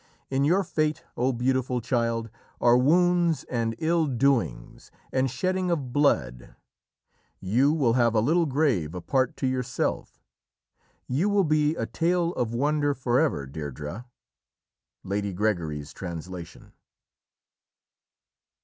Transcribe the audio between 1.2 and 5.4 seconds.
beautiful child, are wounds and ill doings, and